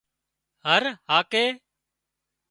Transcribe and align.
هۯ 0.65 0.83
هاڪي 1.09 1.45